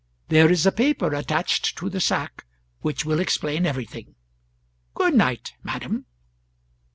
There 0.29 0.51
is 0.51 0.65
a 0.65 0.71
paper 0.71 1.13
attached 1.13 1.77
to 1.77 1.87
the 1.87 1.99
sack 2.01 2.47
which 2.79 3.05
will 3.05 3.19
explain 3.19 3.67
everything. 3.67 4.15
Good 4.95 5.13
night, 5.13 5.53
madam." 5.61 6.07